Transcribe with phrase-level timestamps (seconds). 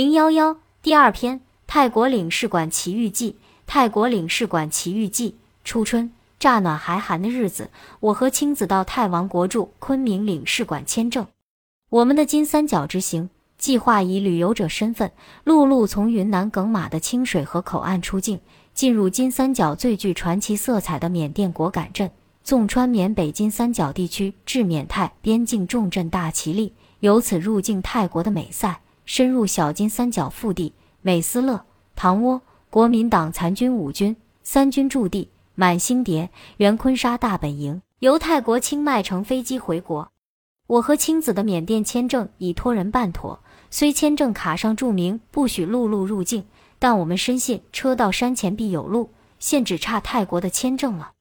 [0.00, 3.36] 零幺幺第二篇：泰国领事馆奇遇记。
[3.66, 5.34] 泰国领事馆奇遇记。
[5.62, 7.68] 初春，乍暖还寒的日子，
[8.00, 11.26] 我和青子到泰王国驻昆明领事馆签证。
[11.90, 13.28] 我们的金三角之行
[13.58, 15.12] 计划以旅游者身份，
[15.44, 18.40] 陆路从云南耿马的清水河口岸出境，
[18.72, 22.10] 进入金三角最具传奇色彩的缅甸果敢镇，
[22.42, 28.80] 纵穿缅北金三角地区至缅泰边境重镇大其力，由此入境泰国的美塞。
[29.12, 30.72] 深入小金三角腹地，
[31.02, 31.64] 美斯乐、
[31.96, 34.14] 唐窝、国民党残军五军
[34.44, 40.12] 三军驻地，满星蝶、原坤沙大本营，由泰国清迈乘飞机回国。
[40.68, 46.44] 我和青子的缅甸签证已托人办妥，虽签证卡上注明不许陆路入境，
[46.78, 51.14] 但我们深信车到山前必有路，现只差泰国的签证了。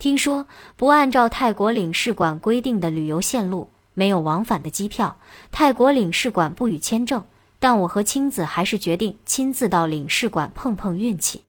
[0.00, 3.70] 听说不按照泰国领事馆规定的旅游线路。
[3.98, 5.18] 没有往返的机票，
[5.50, 7.24] 泰国领事馆不予签证，
[7.58, 11.42] 但我和青子还是决定亲自到领事馆碰碰运气。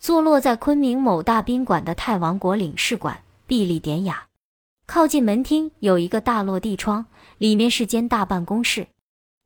[0.00, 4.26] 坐落在昆明某大宾馆的泰王国领事馆碧丽典雅，
[4.86, 7.06] 靠近门厅有一个大落地窗，
[7.38, 8.88] 里面是间大办公室，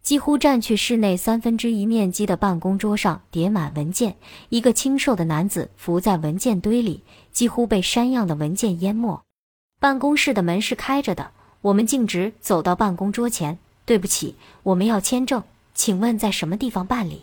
[0.02, 4.16] 几乎占去室内三分之一面积的办公桌上叠满文件，
[4.48, 9.22] 一个清瘦的男子伏在文件堆里，几乎被山样的文件淹没。
[9.78, 11.32] 办公室的门是开着的。
[11.60, 13.58] 我们径直走到办公桌前。
[13.84, 15.42] 对不起，我们要签证，
[15.72, 17.22] 请问在什么地方办理？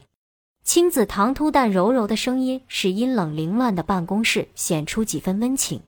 [0.64, 5.81] 青子唐突但柔柔的声音使阴冷凌乱的办公室显出几分温情。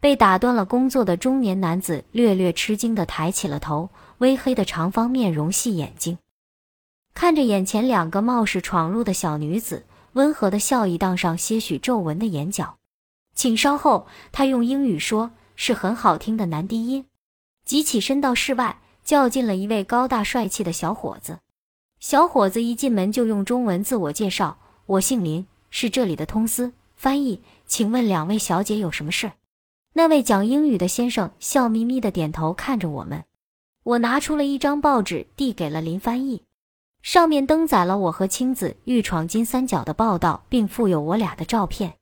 [0.00, 6.18] 被打断了工作的中年男子略略吃惊地抬起了头，微黑的长方面容细眼睛
[7.14, 12.76] 看着眼前两个冒失闯入的小女子，温和的笑意荡上些许皱纹的眼角。
[13.34, 17.04] 请稍后，他用英语说，是很好听的男低音。
[17.72, 21.38] 即起身到室外，叫进了一位高大帅气的小伙子。
[22.00, 29.32] 小伙子一进门就用中文自我介绍：“我姓林，是这里的通司翻译，请问两位小姐有什么事？”
[29.94, 33.24] 那位讲英语的先生笑眯眯的点头看着我们。
[33.84, 36.42] 我拿出了一张报纸递给了林翻译，
[37.00, 41.94] 上面登载了我和青子欲闯金三角的报道，并附有我俩的照片。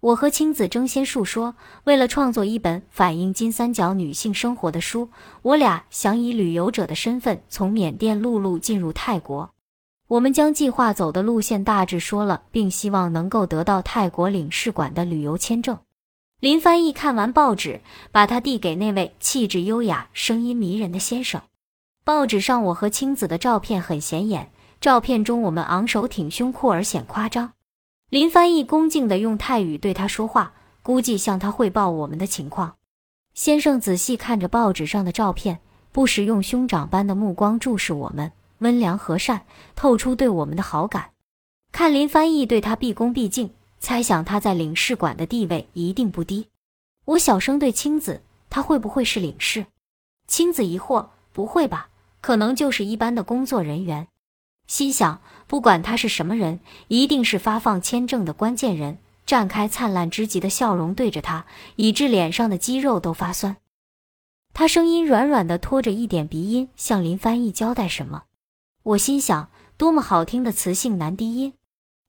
[0.00, 5.10] 我和青子争先述说，为了创作一本反映金三角女性生活的书，
[5.42, 9.50] 我俩想以旅游者的身份从缅甸陆路进入泰国。
[10.06, 15.76] 我们将计划走的路线大致说了，并希望能够得到泰国领事馆的旅游签证。
[16.38, 17.80] 林翻译看完报纸，
[18.12, 21.42] 把它递给那位气质优雅、声音迷人的先生。
[22.04, 27.50] 报纸上我和青子的照片很显眼，照片中我们昂首挺胸，酷而显夸张。
[28.10, 32.76] 林翻译恭敬地用泰语对他说话，估计向他汇报我们的情况。
[33.34, 35.60] 先生仔细看着报纸上的照片，
[35.92, 39.42] 不时用兄长般的目光注视我们，温良和善，
[39.76, 41.10] 透出对我们的好感。
[41.70, 46.48] 看林翻译对他毕恭毕敬，猜想他在领事馆的地位一定不低。
[47.04, 49.66] 我小声对青子：“他会不会是领事？”
[50.26, 51.90] 青子疑惑：“不会吧，
[52.22, 54.08] 可能就是一般的工作人员。”
[54.68, 58.98] 心想，不管他是什么人，一定是发放签证的关键人。
[59.26, 61.44] 绽开灿烂之极的笑容，对着他，
[61.76, 63.56] 以致脸上的肌肉都发酸。
[64.54, 68.22] 他声音软软的，拖着一点鼻音，向林翻译交代什么。
[68.82, 71.52] 我心想，多么好听的磁性男低音。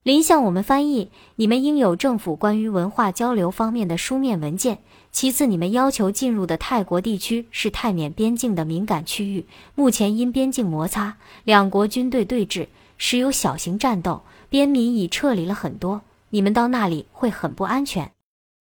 [0.04, 4.80] 林向我们翻译：你们应有政府关于文化交流方面的书面文件。
[5.12, 16.02] 其次，你们要求进入的泰国地区是泰缅边境的敏感区域，目前因边境摩擦，两国军队对峙，时有小型战斗，边民已撤离了很多。
[16.30, 18.12] 你们到那里会很不安全。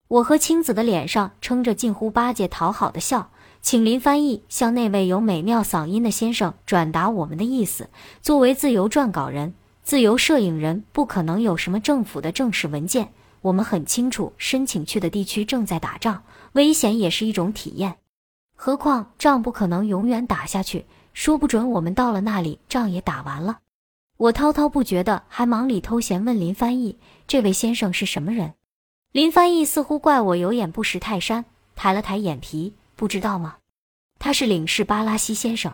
[0.07, 3.29] 我和青子的脸上撑着近乎巴结讨好的笑，
[3.61, 7.89] 请林翻译向那位有美妙嗓音的先生转达我们的意思。
[8.21, 9.53] 作为自由撰稿人、
[9.83, 13.09] 自由摄影人，不可能有什么政府的正式文件。
[13.47, 16.21] 我们很清楚，申请去的地区正在打仗。
[16.51, 17.95] 危险也是一种体验，
[18.55, 23.59] 何况仗不可能永远打下去，说不准我们到了那里，仗也打完了。
[24.17, 28.55] 我滔滔不绝的，还忙里偷闲问林翻译：“这位先生是什么人？”
[29.13, 33.59] 林翻译似乎怪我有眼不识泰山，抬了抬眼皮：“不知道吗？
[34.19, 35.73] 他是领事巴拉西先生。”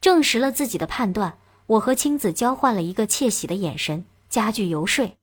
[0.00, 5.18] 证实了自己的判断，我和青子交换了一个窃喜的眼神，加剧游说，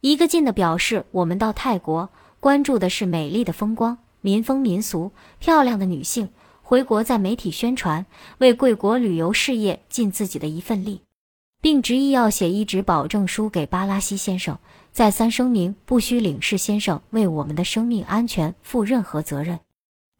[0.00, 2.08] 一个劲的表示我们到泰国
[2.40, 3.98] 关注的是美丽的风光。
[4.22, 6.28] 民风民俗，漂亮的女性
[6.62, 8.04] 回国在媒体宣传，
[8.36, 11.00] 为贵国旅游事业尽自己的一份力，
[11.62, 14.58] 并执意要写一纸保证书给巴拉西先生，
[14.92, 19.60] 再三声明不需领事先生为我们的生命安全负任何责任。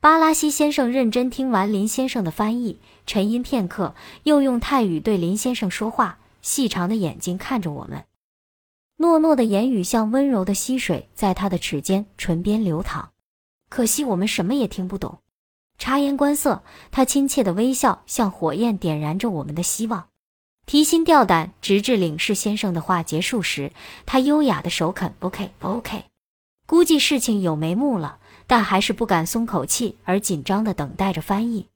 [0.00, 8.04] 巴拉西先生认真听完林先生的翻译，沉吟片刻，又用泰语对林先生说话：“细长的眼睛看着我们，
[9.00, 13.12] 诺诺的言语像温柔的溪水，在他的齿间、唇边流淌。
[13.70, 15.20] 可惜我们什么也听不懂。
[15.78, 20.08] 察言观色，他亲切的微笑像火焰，点燃着我们的希望。
[20.66, 23.72] 提心吊胆，直至领事先生的话结束时，
[24.04, 26.04] 他优雅的首肯：“OK OK。”
[26.68, 31.68] 估计事情有眉目了，但还是不敢松口气，而紧张的等待着翻译。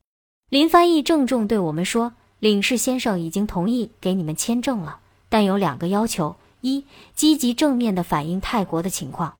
[0.50, 4.98] 林翻译郑重对我们说：“领事先生已经同意给你们签证了，
[5.30, 9.34] 但有两个要求：一，积极正面的反映泰国的情况；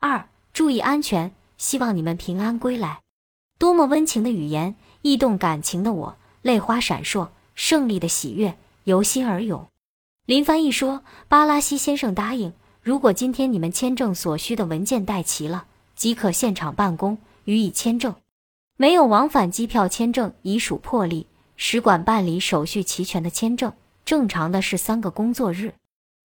[0.00, 3.00] 二，注意安全，希望你们平安归来。”
[3.58, 9.66] 多么温情的语言，易动感情的我，泪花闪烁，胜利的喜悦由心而涌。
[10.26, 15.64] 林翻译说：“巴拉西先生答应，如果今天你们签证所需的文件带齐了，
[15.96, 18.14] 即可现场办公予以签证。
[18.76, 21.26] 没有往返机票签证已属破例，
[21.56, 23.72] 使馆办理手续齐全的签证，
[24.04, 25.72] 正常的是三个工作日。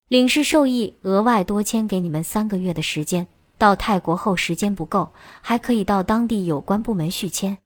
[0.08, 7.60] 领事授意额外多签给你们三个月的时间。”到泰国后时间不够，还可以到当地有关部门续签。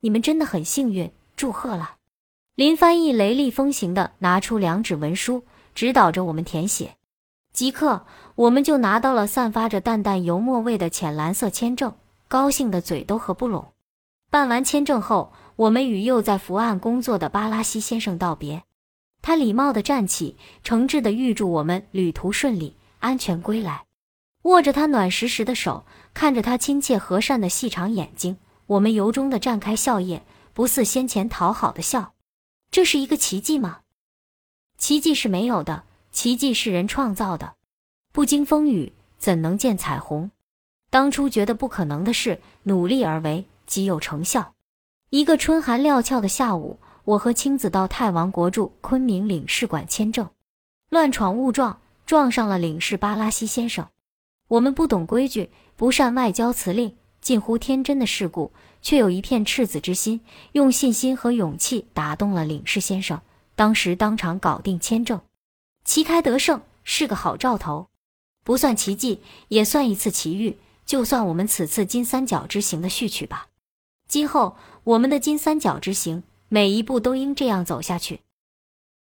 [0.00, 1.92] 你们真的很幸运，祝贺了！
[2.54, 5.44] 林翻译雷厉风行地拿出两纸文书，
[5.74, 6.96] 指导着我们填写。
[7.54, 8.04] 即刻，
[8.34, 11.94] 我们就拿到了散发着淡淡油墨味的浅蓝色签证，
[12.26, 13.72] 高兴的嘴都合不拢。
[14.30, 18.64] 办完签证后，我们与又在伏案工作的巴拉西先生道别。
[19.20, 23.84] 他礼貌地站起，诚挚地预祝我们旅途顺利，安全归来。
[24.42, 25.84] 握着他暖实实的手，
[26.14, 30.22] 看着他亲切和善的细长眼睛，我们由衷的绽开笑靥，
[30.54, 32.14] 不似先前讨好的笑。
[32.70, 33.80] 这是一个奇迹吗？
[34.78, 37.54] 奇迹是没有的，奇迹是人创造的。
[38.12, 40.30] 不经风雨，怎能见彩虹？
[40.88, 44.54] 当初觉得不可能的事，努力而为，即有成效。
[45.10, 46.78] 一个春寒料峭的下午，
[47.08, 50.28] 我和青子到泰王国驻昆明领事馆签证，
[50.90, 53.88] 乱闯误撞，撞上了领事巴拉西先生。
[54.48, 58.52] 我们不懂规矩，不善外交辞令，近乎天真的事故，
[58.82, 60.20] 却有一片赤子之心，
[60.52, 63.18] 用信心和勇气打动了领事先生。
[63.54, 65.22] 当时当场搞定签证，
[65.86, 67.88] 旗开得胜，是个好兆头。
[68.44, 73.48] 不算奇迹，也算一次奇遇，就算我们此次金三角之行的序曲吧。
[74.06, 78.20] 今后我们的金三角之行，每一步都应这样走下去。